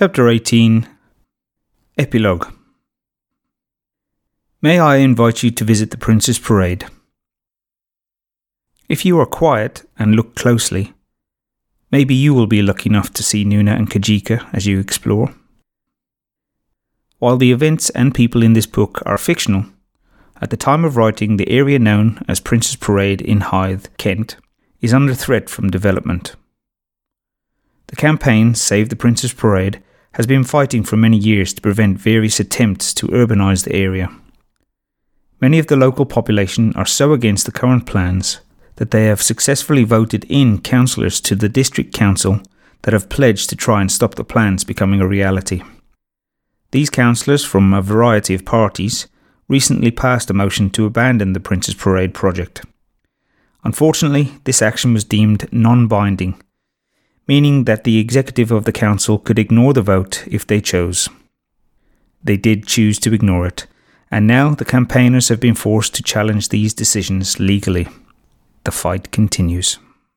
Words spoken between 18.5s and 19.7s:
this book are fictional,